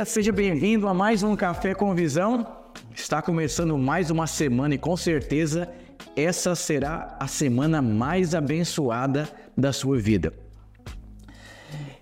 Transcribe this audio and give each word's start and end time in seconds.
dia, 0.00 0.04
seja 0.06 0.32
bem-vindo 0.32 0.88
a 0.88 0.94
mais 0.94 1.22
um 1.22 1.36
Café 1.36 1.74
com 1.74 1.94
Visão. 1.94 2.46
Está 2.94 3.20
começando 3.20 3.76
mais 3.76 4.10
uma 4.10 4.26
semana 4.26 4.74
e 4.74 4.78
com 4.78 4.96
certeza 4.96 5.68
essa 6.16 6.54
será 6.54 7.16
a 7.20 7.26
semana 7.26 7.82
mais 7.82 8.34
abençoada 8.34 9.28
da 9.54 9.74
sua 9.74 9.98
vida. 9.98 10.32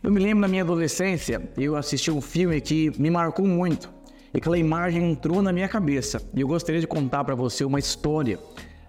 Eu 0.01 0.13
me 0.13 0.21
lembro 0.21 0.41
na 0.41 0.47
minha 0.47 0.63
adolescência, 0.63 1.43
eu 1.57 1.75
assisti 1.75 2.09
um 2.09 2.21
filme 2.21 2.61
que 2.61 2.93
me 3.01 3.11
marcou 3.11 3.47
muito. 3.47 3.91
E 4.33 4.39
aquela 4.39 4.59
imagem 4.59 5.11
entrou 5.11 5.43
na 5.43 5.53
minha 5.53 5.69
cabeça. 5.69 6.23
E 6.35 6.41
eu 6.41 6.47
gostaria 6.47 6.81
de 6.81 6.87
contar 6.87 7.25
para 7.25 7.35
você 7.35 7.65
uma 7.65 7.81
história. 7.81 8.39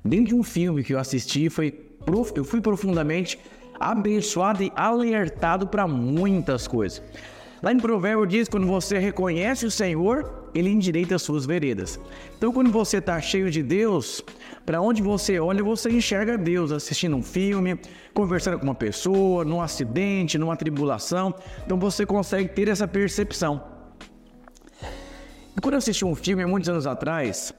Dentro 0.06 0.28
de 0.28 0.36
um 0.36 0.44
filme 0.44 0.84
que 0.84 0.94
eu 0.94 1.00
assisti, 1.00 1.50
foi 1.50 1.74
eu 2.36 2.44
fui 2.44 2.62
profundamente 2.62 3.40
abençoado 3.80 4.62
e 4.64 4.72
alertado 4.76 5.68
para 5.68 5.88
muitas 5.88 6.68
coisas. 6.68 7.02
Lá 7.62 7.74
em 7.74 7.78
Provérbio 7.78 8.26
diz: 8.26 8.48
quando 8.48 8.68
você 8.68 8.98
reconhece 8.98 9.66
o 9.66 9.72
Senhor, 9.72 10.50
ele 10.54 10.70
endireita 10.70 11.16
as 11.16 11.22
suas 11.22 11.46
veredas. 11.46 12.00
Então, 12.38 12.52
quando 12.52 12.72
você 12.72 12.98
está 12.98 13.20
cheio 13.20 13.52
de 13.52 13.62
Deus, 13.62 14.24
para 14.66 14.82
onde 14.82 15.02
você 15.02 15.40
olha, 15.40 15.64
você 15.64 15.90
enxerga 15.90 16.38
Deus 16.38 16.72
assistindo 16.72 17.16
um 17.16 17.24
filme, 17.24 17.80
conversando 18.14 18.58
com 18.58 18.64
uma 18.64 18.76
pessoa, 18.76 19.44
num 19.44 19.62
acidente, 19.62 20.38
numa 20.38 20.56
tribulação. 20.56 21.34
Então, 21.66 21.78
você 21.78 22.06
consegue 22.06 22.50
ter 22.50 22.68
essa 22.70 22.88
percepção. 22.88 23.62
E 25.56 25.62
quando 25.62 25.74
eu 25.74 25.80
assisti 25.80 26.06
um 26.06 26.16
filme, 26.16 26.46
muitos 26.46 26.70
anos 26.70 26.88
atrás, 26.88 27.54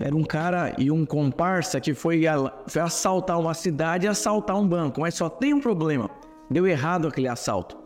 era 0.00 0.16
um 0.16 0.24
cara 0.24 0.74
e 0.78 0.90
um 0.90 1.04
comparsa 1.04 1.78
que 1.80 1.92
foi, 1.92 2.22
foi 2.66 2.80
assaltar 2.80 3.38
uma 3.38 3.52
cidade 3.52 4.06
e 4.06 4.08
assaltar 4.08 4.56
um 4.56 4.66
banco, 4.66 5.02
mas 5.02 5.14
só 5.14 5.28
tem 5.28 5.52
um 5.52 5.60
problema: 5.60 6.10
deu 6.50 6.66
errado 6.66 7.06
aquele 7.06 7.28
assalto. 7.28 7.76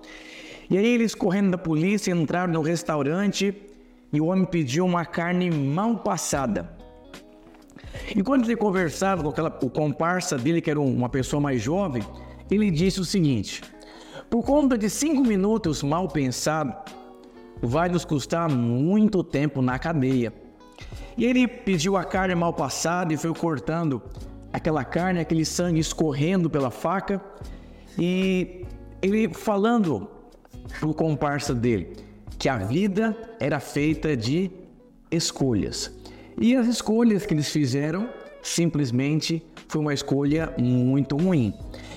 E 0.69 0.77
aí 0.77 0.87
eles 0.87 1.15
correndo 1.15 1.53
da 1.53 1.59
polícia 1.59 2.13
entraram 2.13 2.53
no 2.53 2.61
restaurante 2.61 3.55
e 4.13 4.21
o 4.21 4.27
homem 4.27 4.45
pediu 4.45 4.85
uma 4.85 5.05
carne 5.05 5.51
mal 5.51 5.97
passada. 5.99 6.77
E 8.15 8.23
quando 8.23 8.45
ele 8.45 8.57
conversava 8.57 9.23
com 9.23 9.29
aquela, 9.29 9.59
o 9.63 9.71
comparsa 9.71 10.37
dele, 10.37 10.61
que 10.61 10.71
era 10.71 10.81
uma 10.81 11.09
pessoa 11.09 11.41
mais 11.41 11.63
jovem, 11.63 12.03
ele 12.51 12.71
disse 12.71 13.01
o 13.01 13.05
seguinte: 13.05 13.63
Por 14.29 14.43
conta 14.43 14.77
de 14.77 14.91
cinco 14.91 15.23
minutos 15.23 15.83
mal 15.83 16.09
pensado, 16.09 16.75
vai 17.63 17.89
nos 17.89 18.05
custar 18.05 18.51
muito 18.51 19.23
tempo 19.23 19.63
na 19.63 19.79
cadeia. 19.79 20.33
E 21.17 21.25
ele 21.25 21.49
pediu 21.49 21.97
a 21.97 22.05
carne 22.05 22.35
mal 22.35 22.53
passada 22.53 23.13
e 23.13 23.17
foi 23.17 23.33
cortando 23.33 24.03
aquela 24.53 24.85
carne, 24.85 25.21
aquele 25.21 25.45
sangue 25.45 25.81
escorrendo 25.81 26.51
pela 26.51 26.71
faca. 26.71 27.21
E 27.99 28.67
ele 29.01 29.33
falando 29.33 30.16
o 30.83 30.95
comparsa 30.95 31.55
dele, 31.55 31.97
que 32.39 32.49
a 32.49 32.57
vida 32.57 33.17
era 33.41 33.61
feita 33.61 34.17
de 34.17 34.51
escolhas. 35.11 35.93
E 36.41 36.55
as 36.55 36.67
escolhas 36.67 37.25
que 37.25 37.35
eles 37.35 37.49
fizeram 37.49 38.09
simplesmente 38.43 39.43
foi 39.69 39.81
uma 39.81 39.95
escolha 39.95 40.53
muito 40.59 41.17
ruim. 41.17 41.55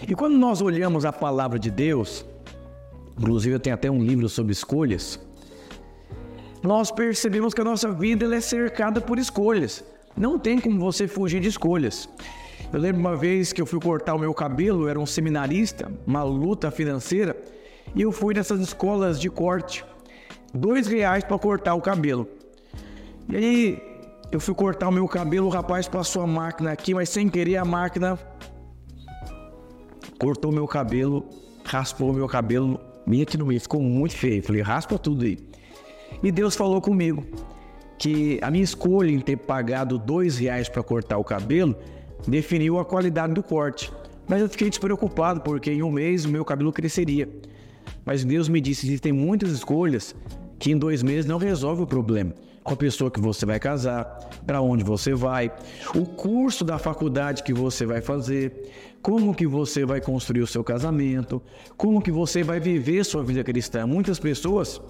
E 0.07 0.16
quando 0.16 0.38
nós 0.38 0.62
olhamos 0.62 1.06
a 1.06 1.12
palavra 1.12 1.59
de 1.59 1.69
Deus, 1.69 2.25
inclusive 3.18 3.56
eu 3.56 3.59
tenho 3.59 3.75
até 3.75 3.91
um 3.91 4.02
livro 4.02 4.28
sobre 4.30 4.53
escolhas, 4.53 5.19
nós 6.63 6.91
percebemos 6.91 7.53
que 7.53 7.62
a 7.62 7.63
nossa 7.63 7.91
vida 7.91 8.34
é 8.36 8.41
cercada 8.41 9.00
por 9.00 9.18
escolhas. 9.18 9.84
Não 10.16 10.38
tem 10.38 10.59
como 10.59 10.80
você 10.80 11.07
fugir 11.07 11.40
de 11.40 11.47
escolhas. 11.47 12.09
Eu 12.72 12.80
lembro 12.80 13.00
uma 13.00 13.16
vez 13.16 13.53
que 13.53 13.62
eu 13.62 13.66
fui 13.66 13.80
cortar 13.80 14.13
o 14.16 14.19
meu 14.19 14.34
cabelo, 14.34 14.88
era 14.88 15.00
um 15.00 15.06
seminarista, 15.06 15.91
uma 16.06 16.24
luta 16.24 16.69
financeira, 16.69 17.36
e 17.95 18.01
eu 18.01 18.11
fui 18.11 18.33
nessas 18.33 18.59
escolas 18.59 19.19
de 19.19 19.29
corte. 19.29 19.85
Dois 20.53 20.88
reais 20.88 21.23
para 21.23 21.38
cortar 21.38 21.75
o 21.75 21.81
cabelo. 21.81 22.27
E 23.27 23.35
aí 23.35 23.83
eu 24.31 24.39
fui 24.39 24.53
cortar 24.53 24.88
o 24.88 24.91
meu 24.91 25.07
cabelo, 25.07 25.47
o 25.47 25.50
rapaz 25.50 25.88
passou 25.88 26.22
a 26.22 26.27
máquina 26.27 26.72
aqui, 26.72 26.94
mas 26.94 27.09
sem 27.09 27.29
querer 27.29 27.57
a 27.57 27.66
máquina 27.66 28.17
cortou 30.19 30.51
meu 30.51 30.67
cabelo, 30.67 31.25
raspou 31.63 32.11
meu 32.11 32.27
cabelo 32.27 32.79
bem 33.07 33.22
aqui 33.22 33.38
no 33.38 33.45
meio, 33.45 33.61
ficou 33.61 33.81
muito 33.81 34.16
feio. 34.16 34.44
Falei, 34.44 34.61
raspa 34.61 34.97
tudo 35.00 35.23
aí. 35.23 35.38
E 36.21 36.31
Deus 36.31 36.56
falou 36.56 36.81
comigo 36.81 37.25
que 37.97 38.39
a 38.41 38.51
minha 38.51 38.63
escolha 38.63 39.09
em 39.09 39.19
ter 39.19 39.38
pagado 39.38 39.97
dois 39.97 40.38
reais 40.38 40.67
para 40.67 40.83
cortar 40.83 41.17
o 41.17 41.23
cabelo 41.23 41.75
definiu 42.27 42.79
a 42.79 42.85
qualidade 42.85 43.33
do 43.33 43.41
corte. 43.41 43.91
Mas 44.27 44.41
eu 44.41 44.50
fiquei 44.50 44.69
despreocupado 44.69 45.41
porque 45.41 45.71
em 45.71 45.81
um 45.81 45.91
mês 45.91 46.25
o 46.25 46.29
meu 46.29 46.44
cabelo 46.44 46.71
cresceria. 46.71 47.27
Mas 48.09 48.25
Deus 48.25 48.50
me 48.50 48.59
disse: 48.59 48.88
existem 48.88 49.14
muitas 49.14 49.52
escolhas 49.52 50.16
que 50.58 50.72
em 50.72 50.78
dois 50.80 51.03
meses 51.03 51.28
não 51.28 51.38
resolve 51.38 51.84
o 51.84 51.86
problema. 51.86 52.34
Com 52.64 52.74
a 52.74 52.75
pessoa 52.75 53.12
que 53.12 53.20
você 53.20 53.46
vai 53.46 53.59
casar, 53.59 54.03
para 54.47 54.59
onde 54.62 54.84
você 54.84 55.14
vai, 55.14 55.52
o 55.94 56.08
curso 56.08 56.66
da 56.66 56.80
faculdade 56.80 57.44
que 57.44 57.53
você 57.53 57.86
vai 57.86 58.02
fazer, 58.02 58.68
como 59.00 59.36
que 59.36 59.46
você 59.46 59.86
vai 59.86 60.02
construir 60.02 60.42
o 60.42 60.48
seu 60.48 60.64
casamento, 60.64 61.40
como 61.78 62.02
que 62.02 62.12
você 62.12 62.42
vai 62.42 62.59
viver 62.59 63.03
sua 63.03 63.24
vida 63.24 63.44
cristã. 63.44 63.86
Muitas 63.86 64.18
pessoas 64.18 64.81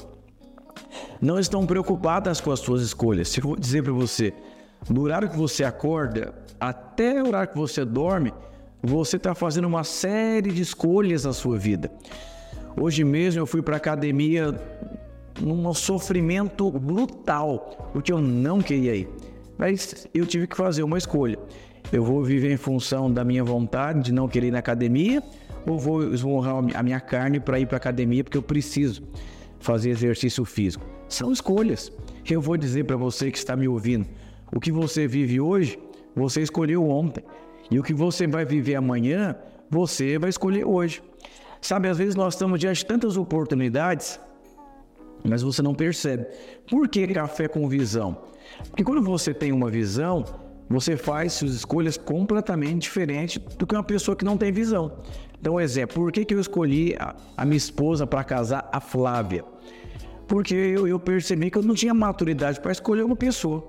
não 1.22 1.38
estão 1.38 1.66
preocupadas 1.66 2.40
com 2.40 2.54
as 2.54 2.62
suas 2.62 2.82
escolhas. 2.82 3.28
Se 3.28 3.42
eu 3.42 3.44
vou 3.44 3.58
dizer 3.58 3.84
para 3.84 3.92
você, 3.92 4.34
do 4.90 5.02
horário 5.02 5.30
que 5.30 5.36
você 5.36 5.66
acorda 5.66 6.34
até 6.58 7.22
o 7.22 7.28
horário 7.28 7.52
que 7.52 7.58
você 7.58 7.84
dorme, 7.84 8.34
você 8.82 9.18
está 9.18 9.36
fazendo 9.36 9.68
uma 9.68 9.84
série 9.84 10.54
de 10.54 10.62
escolhas 10.62 11.26
na 11.26 11.34
sua 11.34 11.58
vida. 11.58 11.92
Hoje 12.80 13.04
mesmo 13.04 13.42
eu 13.42 13.46
fui 13.46 13.62
para 13.62 13.76
academia 13.76 14.56
num 15.42 15.74
sofrimento 15.74 16.72
brutal, 16.72 17.90
porque 17.92 18.12
eu 18.12 18.22
não 18.22 18.62
queria 18.62 18.96
ir. 18.96 19.10
Mas 19.58 20.08
eu 20.14 20.26
tive 20.26 20.48
que 20.48 20.56
fazer 20.56 20.84
uma 20.84 20.98
escolha. 20.98 21.38
Eu 21.92 22.06
vou 22.06 22.24
viver 22.24 22.54
em 22.54 22.58
função 22.58 23.12
da 23.12 23.26
minha 23.26 23.44
vontade 23.44 24.04
de 24.04 24.14
não 24.14 24.30
querer 24.30 24.48
ir 24.48 24.52
na 24.52 24.60
academia 24.60 25.22
ou 25.68 25.78
vou 25.78 26.14
esmurrar 26.14 26.64
a 26.74 26.82
minha 26.82 27.02
carne 27.02 27.38
para 27.38 27.60
ir 27.60 27.66
para 27.66 27.76
academia 27.76 28.24
porque 28.24 28.38
eu 28.38 28.42
preciso 28.42 29.04
fazer 29.60 29.90
exercício 29.90 30.46
físico? 30.46 30.86
São 31.10 31.34
escolhas. 31.34 31.92
Eu 32.30 32.40
vou 32.40 32.56
dizer 32.56 32.86
para 32.86 32.96
você 32.96 33.30
que 33.30 33.38
está 33.38 33.58
me 33.58 33.68
ouvindo: 33.68 34.08
o 34.56 34.60
que 34.60 34.72
você 34.72 35.06
vive 35.06 35.42
hoje, 35.42 35.78
você 36.16 36.42
escolheu 36.42 36.88
ontem. 36.88 37.26
E 37.70 37.78
o 37.78 37.84
que 37.84 37.94
você 37.94 38.26
vai 38.26 38.46
viver 38.46 38.76
amanhã, 38.76 39.36
você 39.70 40.18
vai 40.18 40.30
escolher 40.30 40.66
hoje. 40.66 41.02
Sabe, 41.62 41.88
às 41.88 41.98
vezes 41.98 42.16
nós 42.16 42.34
estamos 42.34 42.60
diante 42.60 42.78
de 42.78 42.86
tantas 42.86 43.18
oportunidades, 43.18 44.20
mas 45.24 45.42
você 45.42 45.62
não 45.62 45.74
percebe. 45.74 46.26
Por 46.70 46.88
que 46.88 47.08
café 47.08 47.48
com 47.48 47.68
visão? 47.68 48.18
Porque 48.70 48.84
quando 48.84 49.02
você 49.02 49.34
tem 49.34 49.52
uma 49.52 49.70
visão, 49.70 50.24
você 50.70 50.96
faz 50.96 51.34
suas 51.34 51.54
escolhas 51.54 51.98
completamente 51.98 52.84
diferentes 52.84 53.42
do 53.58 53.66
que 53.66 53.76
uma 53.76 53.84
pessoa 53.84 54.16
que 54.16 54.24
não 54.24 54.38
tem 54.38 54.52
visão. 54.52 55.00
Então, 55.40 55.60
exemplo, 55.60 55.96
por 55.96 56.12
que, 56.12 56.24
que 56.24 56.34
eu 56.34 56.40
escolhi 56.40 56.96
a, 57.00 57.16
a 57.36 57.46
minha 57.46 57.58
esposa 57.58 58.06
para 58.06 58.24
casar, 58.24 58.70
a 58.72 58.80
Flávia? 58.80 59.44
Porque 60.28 60.54
eu, 60.54 60.88
eu 60.88 61.00
percebi 61.00 61.50
que 61.50 61.58
eu 61.58 61.64
não 61.64 61.74
tinha 61.74 61.94
maturidade 61.94 62.60
para 62.60 62.72
escolher 62.72 63.04
uma 63.04 63.16
pessoa. 63.16 63.68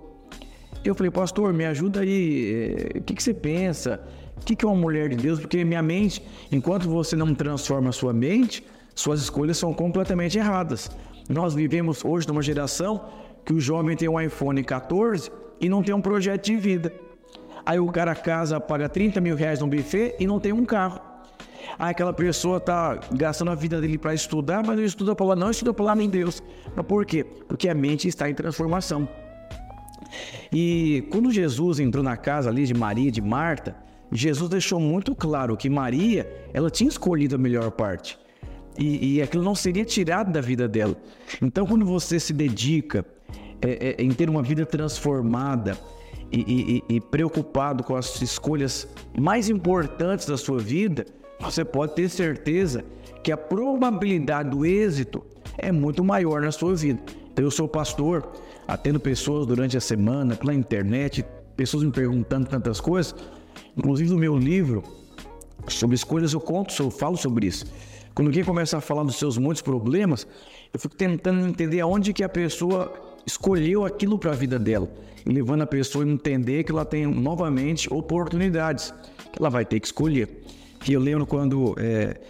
Eu 0.84 0.94
falei, 0.94 1.10
pastor, 1.10 1.52
me 1.52 1.64
ajuda 1.64 2.00
aí, 2.00 2.88
eh, 2.94 2.98
o 2.98 3.02
que, 3.02 3.14
que 3.14 3.22
você 3.22 3.34
pensa? 3.34 4.00
O 4.40 4.44
que, 4.44 4.64
é 4.64 4.68
uma 4.68 4.76
mulher 4.76 5.08
de 5.10 5.16
Deus? 5.16 5.38
Porque 5.38 5.64
minha 5.64 5.82
mente, 5.82 6.22
enquanto 6.50 6.88
você 6.88 7.14
não 7.14 7.34
transforma 7.34 7.90
a 7.90 7.92
sua 7.92 8.12
mente, 8.12 8.64
suas 8.94 9.20
escolhas 9.20 9.58
são 9.58 9.72
completamente 9.72 10.38
erradas. 10.38 10.90
Nós 11.28 11.54
vivemos 11.54 12.04
hoje 12.04 12.26
numa 12.26 12.42
geração 12.42 13.04
que 13.44 13.52
o 13.52 13.60
jovem 13.60 13.96
tem 13.96 14.08
um 14.08 14.20
iPhone 14.20 14.62
14 14.64 15.30
e 15.60 15.68
não 15.68 15.82
tem 15.82 15.94
um 15.94 16.00
projeto 16.00 16.46
de 16.46 16.56
vida. 16.56 16.92
Aí 17.64 17.78
o 17.78 17.86
cara 17.86 18.14
casa, 18.14 18.58
paga 18.58 18.88
30 18.88 19.20
mil 19.20 19.36
reais 19.36 19.60
no 19.60 19.66
buffet 19.66 20.16
e 20.18 20.26
não 20.26 20.40
tem 20.40 20.52
um 20.52 20.64
carro. 20.64 21.00
Aí 21.78 21.90
aquela 21.90 22.12
pessoa 22.12 22.56
está 22.56 22.98
gastando 23.12 23.50
a 23.50 23.54
vida 23.54 23.80
dele 23.80 23.98
para 23.98 24.14
estudar, 24.14 24.64
mas 24.66 24.76
não 24.76 24.84
estuda 24.84 25.14
para 25.14 25.26
lá, 25.26 25.36
não 25.36 25.50
estuda 25.50 25.72
para 25.72 25.84
lá 25.84 25.94
nem 25.94 26.08
Deus. 26.08 26.42
Mas 26.74 26.86
por 26.86 27.04
quê? 27.04 27.24
Porque 27.46 27.68
a 27.68 27.74
mente 27.74 28.08
está 28.08 28.28
em 28.28 28.34
transformação. 28.34 29.08
E 30.52 31.06
quando 31.10 31.30
Jesus 31.30 31.78
entrou 31.78 32.02
na 32.02 32.16
casa 32.16 32.50
ali 32.50 32.66
de 32.66 32.74
Maria 32.74 33.08
e 33.08 33.10
de 33.10 33.20
Marta, 33.20 33.76
Jesus 34.12 34.48
deixou 34.48 34.80
muito 34.80 35.14
claro 35.14 35.56
que 35.56 35.70
Maria, 35.70 36.30
ela 36.52 36.70
tinha 36.70 36.88
escolhido 36.88 37.36
a 37.36 37.38
melhor 37.38 37.70
parte. 37.70 38.18
E, 38.78 39.16
e 39.16 39.22
aquilo 39.22 39.42
não 39.42 39.54
seria 39.54 39.84
tirado 39.84 40.32
da 40.32 40.40
vida 40.40 40.66
dela. 40.66 40.96
Então, 41.40 41.66
quando 41.66 41.84
você 41.84 42.18
se 42.18 42.32
dedica 42.32 43.04
é, 43.60 43.96
é, 44.00 44.02
em 44.02 44.10
ter 44.10 44.30
uma 44.30 44.42
vida 44.42 44.64
transformada 44.64 45.78
e, 46.32 46.82
e, 46.88 46.96
e 46.96 47.00
preocupado 47.00 47.84
com 47.84 47.94
as 47.94 48.20
escolhas 48.22 48.88
mais 49.18 49.48
importantes 49.48 50.26
da 50.26 50.36
sua 50.36 50.58
vida, 50.58 51.04
você 51.40 51.64
pode 51.64 51.94
ter 51.94 52.08
certeza 52.08 52.84
que 53.22 53.32
a 53.32 53.36
probabilidade 53.36 54.50
do 54.50 54.64
êxito 54.64 55.22
é 55.58 55.70
muito 55.70 56.02
maior 56.02 56.40
na 56.40 56.52
sua 56.52 56.74
vida. 56.74 57.00
Então, 57.32 57.44
eu 57.44 57.50
sou 57.50 57.68
pastor, 57.68 58.32
atendo 58.66 58.98
pessoas 58.98 59.46
durante 59.46 59.76
a 59.76 59.80
semana 59.80 60.36
pela 60.36 60.54
internet, 60.54 61.24
pessoas 61.56 61.82
me 61.82 61.90
perguntando 61.90 62.48
tantas 62.48 62.80
coisas. 62.80 63.14
Inclusive 63.76 64.10
no 64.10 64.18
meu 64.18 64.36
livro 64.36 64.82
sobre 65.68 65.94
escolhas 65.94 66.32
eu 66.32 66.40
conto, 66.40 66.74
eu 66.82 66.90
falo 66.90 67.16
sobre 67.16 67.46
isso. 67.46 67.66
Quando 68.14 68.28
alguém 68.28 68.44
começa 68.44 68.78
a 68.78 68.80
falar 68.80 69.04
dos 69.04 69.16
seus 69.16 69.38
muitos 69.38 69.62
problemas, 69.62 70.26
eu 70.72 70.80
fico 70.80 70.94
tentando 70.94 71.46
entender 71.46 71.80
aonde 71.80 72.12
que 72.12 72.24
a 72.24 72.28
pessoa 72.28 72.92
escolheu 73.26 73.84
aquilo 73.84 74.18
para 74.18 74.32
a 74.32 74.34
vida 74.34 74.58
dela. 74.58 74.90
E 75.24 75.30
levando 75.30 75.62
a 75.62 75.66
pessoa 75.66 76.04
a 76.04 76.08
entender 76.08 76.64
que 76.64 76.72
ela 76.72 76.84
tem 76.84 77.06
novamente 77.06 77.92
oportunidades, 77.92 78.92
que 79.32 79.38
ela 79.38 79.50
vai 79.50 79.64
ter 79.64 79.78
que 79.78 79.86
escolher. 79.86 80.42
E 80.88 80.92
eu 80.92 81.00
lembro 81.00 81.26
quando 81.26 81.74
é, 81.78 82.20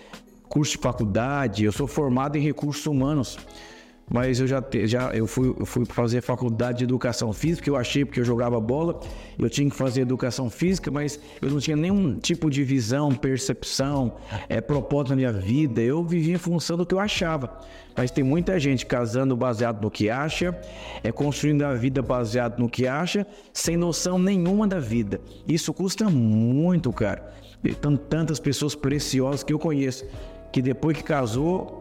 curso 0.48 0.72
de 0.72 0.78
faculdade, 0.78 1.64
eu 1.64 1.72
sou 1.72 1.86
formado 1.86 2.36
em 2.36 2.40
recursos 2.40 2.84
humanos 2.86 3.38
mas 4.12 4.40
eu 4.40 4.46
já, 4.48 4.62
já 4.84 5.10
eu 5.10 5.24
fui, 5.24 5.54
eu 5.56 5.64
fui 5.64 5.84
fazer 5.84 6.20
faculdade 6.20 6.78
de 6.78 6.84
educação 6.84 7.32
física, 7.32 7.70
eu 7.70 7.76
achei 7.76 8.04
porque 8.04 8.18
eu 8.18 8.24
jogava 8.24 8.60
bola, 8.60 8.98
eu 9.38 9.48
tinha 9.48 9.70
que 9.70 9.76
fazer 9.76 10.00
educação 10.00 10.50
física, 10.50 10.90
mas 10.90 11.20
eu 11.40 11.48
não 11.48 11.60
tinha 11.60 11.76
nenhum 11.76 12.18
tipo 12.18 12.50
de 12.50 12.64
visão, 12.64 13.14
percepção, 13.14 14.16
é, 14.48 14.60
propósito 14.60 15.10
na 15.10 15.16
minha 15.16 15.32
vida, 15.32 15.80
eu 15.80 16.02
vivia 16.02 16.34
em 16.34 16.38
função 16.38 16.76
do 16.76 16.84
que 16.84 16.92
eu 16.92 16.98
achava. 16.98 17.60
Mas 17.96 18.10
tem 18.10 18.24
muita 18.24 18.58
gente 18.58 18.84
casando 18.84 19.36
baseado 19.36 19.80
no 19.80 19.90
que 19.90 20.10
acha, 20.10 20.58
é 21.04 21.12
construindo 21.12 21.62
a 21.62 21.74
vida 21.74 22.02
baseado 22.02 22.58
no 22.58 22.68
que 22.68 22.88
acha, 22.88 23.24
sem 23.52 23.76
noção 23.76 24.18
nenhuma 24.18 24.66
da 24.66 24.80
vida. 24.80 25.20
Isso 25.46 25.72
custa 25.72 26.08
muito, 26.10 26.92
cara. 26.92 27.32
Tantas 28.08 28.40
pessoas 28.40 28.74
preciosas 28.74 29.44
que 29.44 29.52
eu 29.52 29.58
conheço, 29.58 30.04
que 30.52 30.60
depois 30.60 30.96
que 30.96 31.04
casou, 31.04 31.79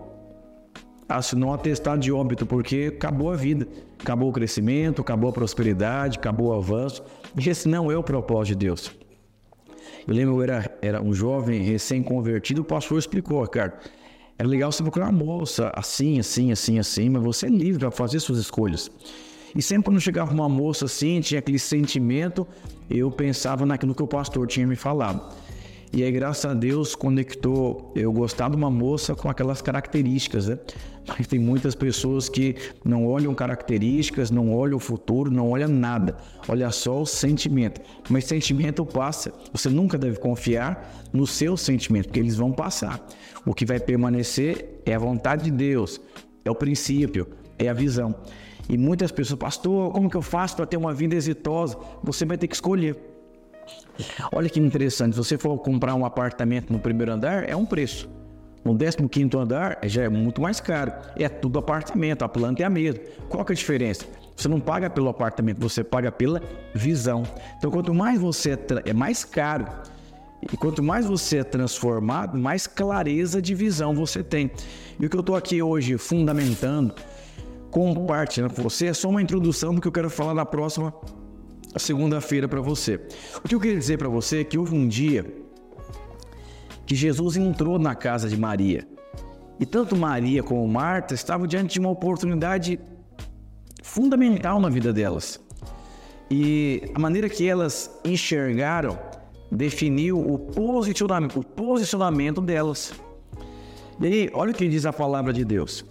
assinou 1.10 1.50
um 1.50 1.54
atestado 1.54 2.00
de 2.00 2.12
óbito, 2.12 2.46
porque 2.46 2.94
acabou 2.96 3.32
a 3.32 3.36
vida, 3.36 3.68
acabou 4.00 4.30
o 4.30 4.32
crescimento, 4.32 5.02
acabou 5.02 5.32
a 5.32 5.34
prosperidade, 5.34 6.20
acabou 6.20 6.50
o 6.50 6.54
avanço. 6.54 7.04
E 7.36 7.50
esse 7.50 7.68
não 7.68 7.92
é 7.92 7.98
o 7.98 8.04
propósito 8.04 8.58
de 8.58 8.68
Deus. 8.68 8.92
Eu 10.08 10.14
lembro, 10.14 10.36
eu 10.36 10.44
era, 10.44 10.78
era 10.82 11.02
um 11.02 11.14
jovem 11.14 11.64
recém-convertido, 11.64 12.62
o 12.62 12.66
pastor 12.66 13.00
explicou, 13.00 13.46
cara, 13.48 13.80
era 14.38 14.48
legal 14.48 14.72
você 14.72 14.82
procurar 14.82 15.10
uma 15.10 15.24
moça 15.24 15.72
assim, 15.76 16.20
assim, 16.20 16.52
assim, 16.52 16.80
assim, 16.80 17.10
mas 17.10 17.22
você 17.22 17.48
é 17.48 17.50
livre 17.50 17.80
para 17.80 17.92
fazer 17.92 18.20
suas 18.20 18.40
escolhas. 18.40 18.90
E 19.56 19.62
sempre 19.62 19.86
quando 19.86 20.00
chegava 20.00 20.32
uma 20.32 20.48
moça 20.48 20.86
assim, 20.86 21.20
tinha 21.22 21.40
aquele 21.40 21.60
sentimento, 21.60 22.48
eu 22.90 23.12
pensava 23.12 23.66
naquilo 23.66 23.96
que 23.96 24.04
o 24.04 24.08
pastor 24.08 24.48
tinha 24.48 24.66
me 24.66 24.76
falado. 24.76 25.36
E 25.92 26.04
aí, 26.04 26.12
graças 26.12 26.46
a 26.46 26.54
Deus, 26.54 26.94
conectou 26.94 27.92
eu 27.96 28.14
gostar 28.14 28.50
de 28.50 28.56
uma 28.56 28.70
moça 28.70 29.16
com 29.16 29.28
aquelas 29.28 29.60
características, 29.60 30.48
né? 30.48 30.60
Mas 31.08 31.26
tem 31.26 31.40
muitas 31.40 31.74
pessoas 31.74 32.30
que 32.30 32.56
não 32.86 33.08
olham 33.08 33.34
características, 33.34 34.30
não 34.30 34.54
olham 34.54 34.78
o 34.78 34.80
futuro, 34.80 35.32
não 35.32 35.50
olham 35.50 35.68
nada. 35.68 36.16
Olha 36.48 36.70
só 36.70 37.02
o 37.02 37.06
sentimento. 37.08 37.82
Mas 38.08 38.26
sentimento 38.26 38.86
passa. 38.86 39.34
Você 39.52 39.68
nunca 39.68 39.98
deve 39.98 40.20
confiar 40.20 40.94
no 41.12 41.26
seu 41.26 41.58
sentimento, 41.58 42.06
porque 42.06 42.20
eles 42.20 42.36
vão 42.36 42.52
passar. 42.52 43.04
O 43.44 43.56
que 43.56 43.66
vai 43.66 43.80
permanecer 43.80 44.82
é 44.86 44.94
a 44.94 45.00
vontade 45.00 45.46
de 45.46 45.52
Deus, 45.52 46.00
é 46.46 46.52
o 46.52 46.56
princípio, 46.56 47.28
é 47.58 47.68
a 47.68 47.74
visão. 47.74 48.14
E 48.70 48.78
muitas 48.78 49.12
pessoas, 49.12 49.40
pastor, 49.40 49.92
como 49.92 50.08
que 50.08 50.16
eu 50.16 50.22
faço 50.22 50.56
para 50.56 50.68
ter 50.68 50.78
uma 50.78 50.94
vida 50.94 51.16
exitosa? 51.16 51.76
Você 52.04 52.26
vai 52.26 52.38
ter 52.38 52.48
que 52.48 52.54
escolher. 52.54 53.09
Olha 54.32 54.50
que 54.50 54.60
interessante, 54.60 55.14
se 55.14 55.18
você 55.18 55.38
for 55.38 55.58
comprar 55.58 55.96
um 55.96 56.06
apartamento 56.06 56.72
no 56.72 56.80
primeiro 56.80 57.12
andar, 57.12 57.48
é 57.48 57.56
um 57.56 57.66
preço. 57.66 58.10
No 58.64 58.78
15 58.78 59.38
andar 59.38 59.80
já 59.84 60.04
é 60.04 60.10
muito 60.10 60.42
mais 60.42 60.60
caro. 60.60 60.92
É 61.16 61.30
tudo 61.30 61.60
apartamento, 61.60 62.24
a 62.24 62.30
planta 62.30 62.62
é 62.62 62.66
a 62.66 62.70
mesma. 62.70 63.00
Qual 63.28 63.44
que 63.46 63.52
é 63.52 63.54
a 63.54 63.56
diferença? 63.56 64.06
Você 64.36 64.48
não 64.48 64.60
paga 64.60 64.90
pelo 64.90 65.10
apartamento, 65.10 65.60
você 65.60 65.84
paga 65.84 66.12
pela 66.12 66.42
visão. 66.74 67.24
Então, 67.58 67.72
quanto 67.72 67.94
mais 67.94 68.20
você 68.20 68.58
é, 68.86 68.94
mais 68.94 69.26
caro 69.26 69.66
e 70.42 70.56
quanto 70.56 70.82
mais 70.82 71.06
você 71.06 71.40
é 71.40 71.44
transformado, 71.44 72.38
mais 72.38 72.68
clareza 72.68 73.42
de 73.42 73.56
visão 73.56 73.94
você 73.94 74.24
tem. 74.24 74.52
E 75.00 75.06
o 75.06 75.10
que 75.10 75.16
eu 75.16 75.22
estou 75.22 75.36
aqui 75.36 75.62
hoje 75.62 75.98
fundamentando, 75.98 76.94
compartilhando 77.72 78.54
com 78.54 78.64
você, 78.64 78.88
é 78.88 78.94
só 78.94 79.10
uma 79.10 79.22
introdução 79.22 79.74
do 79.74 79.82
que 79.82 79.88
eu 79.88 79.92
quero 79.92 80.10
falar 80.10 80.34
na 80.34 80.46
próxima 80.46 80.94
segunda-feira 81.78 82.48
para 82.48 82.62
você. 82.62 83.00
O 83.44 83.48
que 83.48 83.54
eu 83.54 83.60
queria 83.60 83.78
dizer 83.78 83.98
para 83.98 84.10
você 84.10 84.40
é 84.40 84.44
que 84.44 84.58
houve 84.58 84.76
um 84.76 84.88
dia 84.88 85.26
que 86.86 86.96
Jesus 86.96 87.38
entrou 87.38 87.78
na 87.78 87.94
casa 87.94 88.28
de 88.28 88.36
Maria. 88.36 88.88
E 89.60 89.66
tanto 89.66 89.96
Maria 89.96 90.42
como 90.42 90.68
Marta 90.68 91.14
estavam 91.14 91.46
diante 91.46 91.74
de 91.74 91.80
uma 91.80 91.90
oportunidade 91.90 92.80
fundamental 93.84 94.60
na 94.60 94.70
vida 94.70 94.92
delas. 94.92 95.40
E 96.32 96.92
a 96.96 97.00
maneira 97.00 97.30
que 97.30 97.48
elas 97.48 97.92
enxergaram 98.04 98.98
definiu 99.52 100.20
o 100.20 100.40
posicionamento, 100.40 101.40
o 101.40 101.44
posicionamento 101.44 102.40
delas. 102.40 102.94
E 104.00 104.06
aí, 104.06 104.30
olha 104.34 104.52
o 104.52 104.54
que 104.54 104.68
diz 104.68 104.86
a 104.86 104.94
palavra 104.94 105.34
de 105.34 105.44
Deus. 105.44 105.84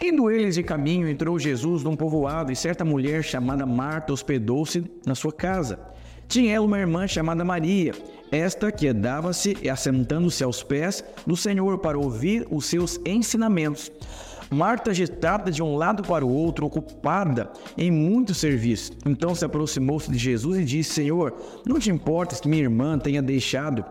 Indo 0.00 0.30
eles 0.30 0.54
de 0.54 0.62
caminho, 0.62 1.08
entrou 1.08 1.38
Jesus 1.38 1.82
num 1.82 1.96
povoado 1.96 2.50
e 2.50 2.56
certa 2.56 2.84
mulher 2.84 3.22
chamada 3.22 3.66
Marta 3.66 4.12
hospedou-se 4.12 4.84
na 5.04 5.14
sua 5.14 5.32
casa. 5.32 5.78
Tinha 6.28 6.54
ela 6.54 6.66
uma 6.66 6.78
irmã 6.78 7.06
chamada 7.06 7.44
Maria, 7.44 7.92
esta 8.32 8.72
quedava-se 8.72 9.56
e 9.62 9.70
assentando-se 9.70 10.42
aos 10.42 10.62
pés 10.62 11.04
do 11.24 11.36
Senhor 11.36 11.78
para 11.78 11.98
ouvir 11.98 12.46
os 12.50 12.66
seus 12.66 12.98
ensinamentos. 13.06 13.92
Marta 14.50 14.90
agitada 14.90 15.50
de 15.50 15.62
um 15.62 15.76
lado 15.76 16.02
para 16.02 16.24
o 16.24 16.32
outro, 16.32 16.66
ocupada 16.66 17.50
em 17.76 17.90
muito 17.90 18.34
serviço. 18.34 18.92
Então 19.04 19.34
se 19.34 19.44
aproximou-se 19.44 20.10
de 20.10 20.18
Jesus 20.18 20.58
e 20.58 20.64
disse: 20.64 20.94
Senhor, 20.94 21.34
não 21.66 21.78
te 21.78 21.90
importas 21.90 22.40
que 22.40 22.48
minha 22.48 22.62
irmã 22.62 22.98
tenha 22.98 23.22
deixado 23.22 23.84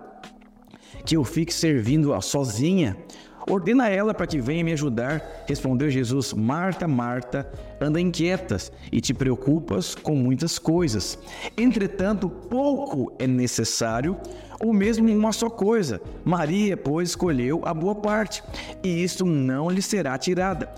que 1.06 1.16
eu 1.16 1.24
fique 1.24 1.54
servindo-a 1.54 2.20
sozinha? 2.22 2.98
Ordena 3.48 3.90
ela 3.90 4.14
para 4.14 4.26
que 4.26 4.42
venha 4.42 4.64
me 4.64 4.74
ajudar. 4.74 5.44
Respondeu 5.48 5.90
Jesus: 5.90 6.34
Marta, 6.34 6.88
Marta, 6.88 7.48
anda 7.80 8.02
inquietas 8.02 8.72
e 8.92 9.00
te 9.00 9.14
preocupas 9.14 9.94
com 9.94 10.16
muitas 10.16 10.58
coisas. 10.58 11.18
Entretanto, 11.56 12.30
pouco 12.30 13.14
é 13.20 13.28
necessário, 13.28 14.18
ou 14.60 14.74
mesmo 14.74 15.12
uma 15.12 15.32
só 15.32 15.50
coisa. 15.50 16.02
Maria, 16.24 16.76
pois, 16.76 17.10
escolheu 17.10 17.62
a 17.66 17.74
boa 17.74 17.96
parte, 17.96 18.44
e 18.84 19.04
isso 19.04 19.26
não 19.26 19.70
lhe 19.70 19.82
será 19.82 20.18
tirada. 20.18 20.70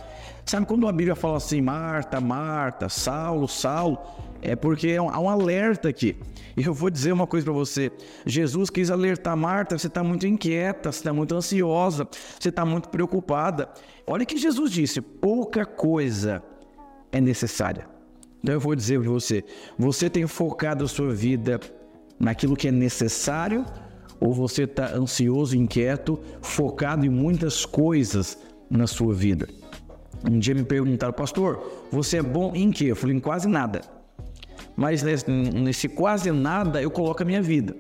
Sabe 0.46 0.66
quando 0.66 0.88
a 0.88 0.94
Bíblia 0.94 1.14
fala 1.14 1.38
assim, 1.38 1.60
Marta, 1.60 2.22
Marta, 2.22 2.88
Saulo, 2.88 3.50
Saulo, 3.50 4.00
é 4.42 4.56
porque 4.56 4.96
há 4.98 5.20
um 5.20 5.30
alerta 5.30 5.90
aqui. 5.90 6.16
E 6.56 6.64
eu 6.64 6.74
vou 6.74 6.90
dizer 6.90 7.12
uma 7.12 7.28
coisa 7.28 7.46
para 7.46 7.54
você: 7.54 7.92
Jesus 8.26 8.70
quis 8.70 8.90
alertar 8.90 9.36
Marta, 9.38 9.78
você 9.78 9.88
está 9.88 10.04
muito 10.04 10.26
inquieta, 10.26 10.92
você 10.92 11.00
está 11.00 11.14
muito 11.14 11.36
ansiosa, 11.36 12.08
você 12.40 12.50
está 12.50 12.66
muito 12.66 12.90
preocupada. 12.90 13.70
Olha 14.06 14.26
que 14.26 14.38
Jesus 14.38 14.72
disse: 14.72 15.02
pouca 15.02 15.66
coisa 15.66 16.44
é 17.12 17.22
necessária. 17.22 17.88
Então 18.42 18.54
eu 18.54 18.60
vou 18.60 18.76
dizer 18.76 19.00
para 19.00 19.10
você: 19.10 19.44
você 19.78 20.10
tem 20.10 20.26
focado 20.26 20.84
a 20.84 20.88
sua 20.88 21.14
vida 21.14 21.60
naquilo 22.20 22.56
que 22.56 22.68
é 22.68 22.72
necessário 22.72 23.66
ou 24.20 24.34
você 24.34 24.64
está 24.64 24.96
ansioso, 24.96 25.56
inquieto, 25.56 26.20
focado 26.42 27.06
em 27.06 27.10
muitas 27.10 27.66
coisas 27.66 28.38
na 28.70 28.88
sua 28.88 29.14
vida? 29.14 29.48
Um 30.28 30.40
dia 30.40 30.56
me 30.56 30.64
perguntaram, 30.64 31.14
pastor, 31.14 31.86
você 31.92 32.18
é 32.18 32.22
bom 32.24 32.52
em 32.56 32.72
quê? 32.72 32.86
Eu 32.86 32.96
falei, 32.96 33.16
em 33.16 33.20
quase 33.20 33.48
nada. 33.48 33.82
Mas 34.78 35.02
nesse, 35.02 35.30
nesse 35.30 35.90
quase 35.90 36.32
nada 36.32 36.80
eu 36.80 36.92
coloco 36.92 37.24
a 37.24 37.26
minha 37.26 37.42
vida. 37.42 37.76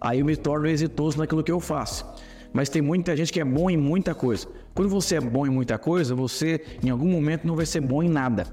Aí 0.00 0.18
eu 0.18 0.26
me 0.26 0.36
torno 0.36 0.66
exitoso 0.66 1.16
naquilo 1.16 1.44
que 1.44 1.52
eu 1.52 1.60
faço. 1.60 2.04
Mas 2.52 2.68
tem 2.68 2.82
muita 2.82 3.16
gente 3.16 3.32
que 3.32 3.40
é 3.40 3.44
bom 3.44 3.70
em 3.70 3.76
muita 3.76 4.12
coisa. 4.12 4.48
Quando 4.74 4.88
você 4.88 5.14
é 5.14 5.20
bom 5.20 5.46
em 5.46 5.50
muita 5.50 5.78
coisa, 5.78 6.16
você 6.16 6.60
em 6.82 6.90
algum 6.90 7.08
momento 7.08 7.46
não 7.46 7.54
vai 7.54 7.64
ser 7.64 7.80
bom 7.80 8.02
em 8.02 8.08
nada. 8.08 8.52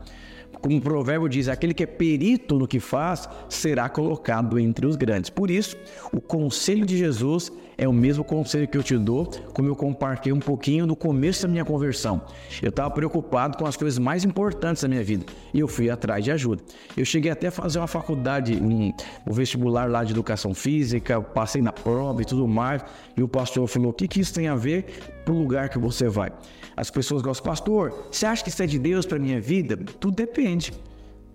Como 0.62 0.78
o 0.78 0.82
provérbio 0.82 1.28
diz, 1.28 1.48
aquele 1.48 1.74
que 1.74 1.84
é 1.84 1.88
perito 1.88 2.60
no 2.60 2.68
que 2.68 2.80
faz 2.80 3.28
será 3.50 3.90
colocado 3.90 4.60
entre 4.60 4.86
os 4.86 4.96
grandes. 4.96 5.30
Por 5.30 5.50
isso, 5.50 5.76
o 6.14 6.22
conselho 6.22 6.86
de 6.86 6.98
Jesus 6.98 7.52
é 7.80 7.88
o 7.88 7.94
mesmo 7.94 8.26
conselho 8.26 8.68
que 8.68 8.78
eu 8.78 8.84
te 8.84 8.98
dou, 8.98 9.26
como 9.54 9.70
eu 9.70 9.76
compartilhei 9.76 10.34
um 10.34 10.40
pouquinho 10.40 10.86
no 10.86 10.98
começo 10.98 11.44
da 11.44 11.48
minha 11.48 11.64
conversão. 11.64 12.22
Eu 12.62 12.70
estava 12.70 12.92
preocupado 12.92 13.58
com 13.58 13.66
as 13.66 13.78
coisas 13.78 13.98
mais 13.98 14.26
importantes 14.26 14.84
da 14.84 14.90
minha 14.90 15.02
vida 15.02 15.26
e 15.54 15.62
eu 15.62 15.68
fui 15.68 15.90
atrás 15.90 16.22
de 16.26 16.30
ajuda. 16.30 16.62
Eu 16.98 17.06
cheguei 17.06 17.32
até 17.32 17.48
a 17.48 17.52
fazer 17.52 17.80
uma 17.80 17.88
faculdade, 17.88 18.62
um, 18.62 18.94
um 19.26 19.32
vestibular 19.32 19.90
lá 19.90 20.04
de 20.04 20.12
educação 20.12 20.54
física, 20.54 21.22
passei 21.22 21.62
na 21.62 21.72
prova 21.72 22.22
e 22.22 22.26
tudo 22.26 22.46
mais, 22.50 22.84
e 23.16 23.24
o 23.24 23.30
pastor 23.30 23.66
falou: 23.66 23.92
o 23.92 23.94
que, 23.94 24.10
que 24.10 24.20
isso 24.20 24.34
tem 24.34 24.50
a 24.50 24.56
ver 24.56 24.86
para 25.24 25.34
o 25.34 25.38
lugar 25.38 25.70
que 25.70 25.80
você 25.80 26.10
vai? 26.10 26.34
As 26.76 26.92
pessoas 26.92 27.22
gostam, 27.22 27.46
pastor, 27.46 28.08
você 28.12 28.26
acha 28.26 28.44
que 28.44 28.50
isso 28.50 28.62
é 28.62 28.68
de 28.68 28.78
Deus 28.78 29.06
para 29.06 29.18
minha 29.18 29.40
vida? 29.40 29.78
Tudo 30.02 30.16
depende. 30.16 30.74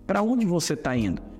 Para 0.05 0.21
onde 0.21 0.45
você 0.45 0.73
está 0.73 0.95
indo? 0.95 1.34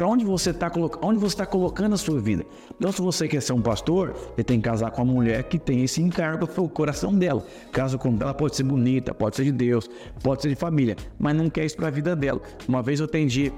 Para 0.00 0.08
onde 0.08 0.24
você 0.24 0.48
está 0.48 0.72
onde 1.02 1.20
você 1.20 1.34
está 1.34 1.44
colocando 1.44 1.92
a 1.92 1.98
sua 1.98 2.18
vida. 2.18 2.42
Então, 2.78 2.90
se 2.90 3.02
você 3.02 3.28
quer 3.28 3.42
ser 3.42 3.52
um 3.52 3.60
pastor, 3.60 4.14
você 4.34 4.42
tem 4.42 4.58
que 4.58 4.66
casar 4.66 4.90
com 4.90 5.02
uma 5.02 5.12
mulher 5.12 5.42
que 5.42 5.58
tem 5.58 5.84
esse 5.84 6.00
encargo 6.00 6.46
para 6.46 6.62
o 6.62 6.70
coração 6.70 7.12
dela. 7.14 7.44
Caso 7.70 7.98
com 7.98 8.16
ela 8.18 8.32
pode 8.32 8.56
ser 8.56 8.62
bonita, 8.62 9.12
pode 9.12 9.36
ser 9.36 9.44
de 9.44 9.52
Deus, 9.52 9.90
pode 10.22 10.40
ser 10.40 10.48
de 10.48 10.54
família, 10.54 10.96
mas 11.18 11.36
não 11.36 11.50
quer 11.50 11.66
isso 11.66 11.76
para 11.76 11.88
a 11.88 11.90
vida 11.90 12.16
dela. 12.16 12.40
Uma 12.66 12.82
vez 12.82 12.98
eu 12.98 13.04
atendi 13.04 13.52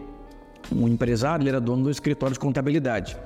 um 0.75 0.89
empresário, 0.89 1.45
ele 1.45 1.51
era 1.51 1.61
dono 1.61 1.85
do 1.85 1.91
escritório 1.93 2.35
de 2.35 2.41
contabilidade. 2.41 3.17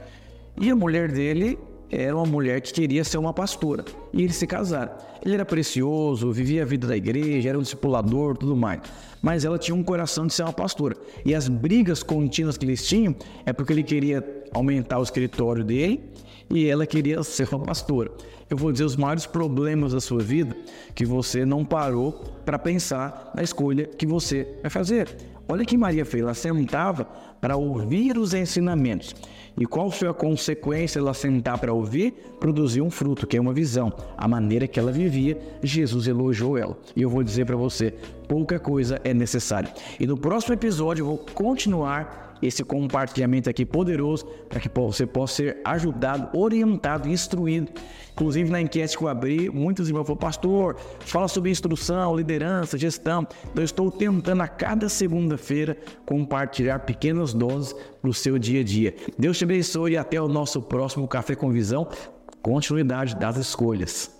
E 0.61 0.69
a 0.69 0.77
mulher 0.77 1.11
dele 1.11 1.59
era 1.91 2.17
uma 2.17 2.27
mulher 2.27 2.61
que 2.61 2.73
queria 2.73 3.05
ser 3.05 3.19
uma 3.19 3.33
pastora. 3.33 3.85
E 4.13 4.23
eles 4.23 4.37
se 4.37 4.47
casaram. 4.47 4.93
Ele 5.25 5.35
era 5.35 5.45
precioso, 5.45 6.33
vivia 6.33 6.63
a 6.63 6.67
vida 6.67 6.87
da 6.87 6.97
igreja, 6.97 7.49
era 7.49 7.59
um 7.59 7.63
discipulador, 7.63 8.37
tudo 8.37 8.57
mais. 8.57 8.81
Mas 9.23 9.45
ela 9.45 9.59
tinha 9.59 9.75
um 9.75 9.83
coração 9.83 10.27
de 10.27 10.35
ser 10.35 10.43
uma 10.43 10.53
pastora. 10.53 10.97
E 11.25 11.35
as 11.35 11.49
brigas 11.49 12.03
contínuas 12.03 12.57
que 12.57 12.65
eles 12.65 12.87
tinham 12.87 13.15
é 13.45 13.53
porque 13.53 13.73
ele 13.73 13.83
queria 13.83 14.25
aumentar 14.53 14.99
o 14.99 15.03
escritório 15.03 15.65
dele 15.65 16.01
e 16.51 16.67
ela 16.67 16.87
queria 16.87 17.23
ser 17.23 17.49
uma 17.55 17.65
pastora. 17.65 18.11
Eu 18.49 18.57
vou 18.57 18.71
dizer 18.71 18.85
os 18.85 18.97
maiores 18.97 19.27
problemas 19.27 19.93
da 19.93 20.01
sua 20.01 20.23
vida 20.23 20.57
que 20.95 21.05
você 21.05 21.45
não 21.45 21.65
parou 21.65 22.13
para 22.45 22.59
pensar 22.59 23.33
na 23.35 23.43
escolha 23.43 23.87
que 23.87 24.07
você 24.07 24.47
vai 24.63 24.71
fazer. 24.71 25.09
Olha 25.49 25.65
que 25.65 25.77
Maria 25.77 26.05
fez, 26.05 26.23
ela 26.23 26.35
sentava 26.35 27.05
para 27.41 27.57
ouvir 27.57 28.19
os 28.19 28.35
ensinamentos. 28.35 29.15
E 29.59 29.65
qual 29.65 29.91
foi 29.91 30.09
a 30.09 30.13
consequência 30.13 31.01
dela 31.01 31.15
sentar 31.15 31.59
para 31.59 31.73
ouvir? 31.73 32.13
Produzir 32.39 32.83
um 32.83 32.91
fruto, 32.91 33.27
que 33.27 33.37
é 33.37 33.41
uma 33.41 33.55
visão. 33.55 33.93
A 34.17 34.29
maneira 34.29 34.67
que 34.67 34.79
ela 34.79 34.93
vivia, 34.93 35.39
Jesus 35.63 36.07
elogiou 36.07 36.59
ela. 36.59 36.77
E 36.95 37.01
eu 37.01 37.09
vou 37.09 37.23
dizer 37.23 37.47
para 37.47 37.57
você, 37.57 37.95
pouca 38.29 38.59
coisa 38.59 39.01
é 39.03 39.15
necessária. 39.15 39.73
E 39.99 40.07
no 40.07 40.17
próximo 40.17 40.53
episódio 40.53 41.03
eu 41.03 41.07
vou 41.07 41.19
continuar 41.19 42.26
esse 42.43 42.63
compartilhamento 42.65 43.49
aqui 43.49 43.65
poderoso 43.65 44.27
para 44.49 44.61
que 44.61 44.69
você 44.69 45.07
possa 45.07 45.35
ser 45.35 45.59
ajudado, 45.65 46.37
orientado, 46.37 47.09
instruído. 47.09 47.73
Inclusive 48.13 48.51
na 48.51 48.61
enquete 48.61 48.97
que 48.97 49.05
eu 49.05 49.09
abri, 49.09 49.51
muitos 49.51 49.89
irmãos 49.89 50.05
falaram, 50.05 50.21
pastor, 50.21 50.77
fala 51.01 51.29
sobre 51.29 51.51
instrução, 51.51 52.17
liderança, 52.17 52.79
gestão. 52.79 53.27
Então 53.51 53.63
eu 53.63 53.65
estou 53.65 53.91
tentando 53.91 54.43
a 54.43 54.49
cada 54.49 54.89
segunda-feira 54.89 55.77
compartilhar 56.07 56.81
pequenas 56.81 57.35
doses 57.35 57.75
para 58.01 58.11
o 58.11 58.15
seu 58.15 58.39
dia 58.39 58.61
a 58.61 58.65
dia. 58.65 58.95
Deus 59.19 59.37
te 59.37 59.45
abençoe 59.45 59.93
e 59.93 59.97
até 59.97 60.21
o 60.21 60.29
nosso 60.29 60.63
próximo 60.63 61.07
Café 61.07 61.35
com 61.35 61.51
Visão. 61.51 61.89
Continuidade 62.43 63.17
das 63.17 63.37
escolhas. 63.37 64.17